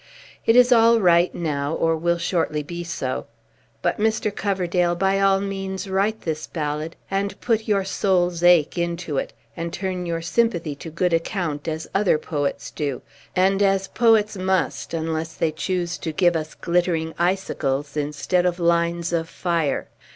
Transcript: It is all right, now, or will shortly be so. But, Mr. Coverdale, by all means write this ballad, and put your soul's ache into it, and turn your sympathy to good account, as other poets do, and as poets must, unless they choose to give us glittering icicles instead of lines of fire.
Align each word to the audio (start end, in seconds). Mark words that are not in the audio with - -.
It 0.47 0.55
is 0.55 0.71
all 0.71 0.99
right, 0.99 1.31
now, 1.35 1.75
or 1.75 1.95
will 1.95 2.17
shortly 2.17 2.63
be 2.63 2.83
so. 2.83 3.27
But, 3.83 3.99
Mr. 3.99 4.35
Coverdale, 4.35 4.95
by 4.95 5.19
all 5.19 5.39
means 5.39 5.87
write 5.87 6.21
this 6.21 6.47
ballad, 6.47 6.95
and 7.11 7.39
put 7.39 7.67
your 7.67 7.85
soul's 7.85 8.41
ache 8.41 8.79
into 8.79 9.19
it, 9.19 9.31
and 9.55 9.71
turn 9.71 10.07
your 10.07 10.23
sympathy 10.23 10.73
to 10.73 10.89
good 10.89 11.13
account, 11.13 11.67
as 11.67 11.87
other 11.93 12.17
poets 12.17 12.71
do, 12.71 13.03
and 13.35 13.61
as 13.61 13.89
poets 13.89 14.35
must, 14.35 14.95
unless 14.95 15.35
they 15.35 15.51
choose 15.51 15.99
to 15.99 16.11
give 16.11 16.35
us 16.35 16.55
glittering 16.55 17.13
icicles 17.19 17.95
instead 17.95 18.47
of 18.47 18.57
lines 18.57 19.13
of 19.13 19.29
fire. 19.29 19.87